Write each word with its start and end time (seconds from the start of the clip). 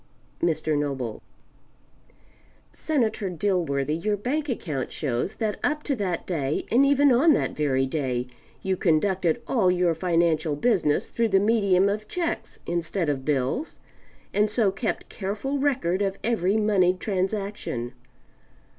Mr. 0.41 0.75
Noble 0.75 1.21
"Senator 2.73 3.29
Dilworthy, 3.29 3.93
your 4.03 4.17
bank 4.17 4.49
account 4.49 4.91
shows 4.91 5.35
that 5.35 5.59
up 5.63 5.83
to 5.83 5.95
that 5.95 6.25
day, 6.25 6.65
and 6.71 6.83
even 6.83 7.11
on 7.11 7.33
that 7.33 7.55
very 7.55 7.85
day, 7.85 8.25
you 8.63 8.75
conducted 8.75 9.43
all 9.47 9.69
your 9.69 9.93
financial 9.93 10.55
business 10.55 11.11
through 11.11 11.29
the 11.29 11.39
medium 11.39 11.87
of 11.87 12.07
checks 12.07 12.57
instead 12.65 13.09
of 13.09 13.25
bills, 13.25 13.77
and 14.33 14.49
so 14.49 14.71
kept 14.71 15.07
careful 15.07 15.59
record 15.59 16.01
of 16.01 16.17
every 16.23 16.57
moneyed 16.57 16.99
transaction. 16.99 17.93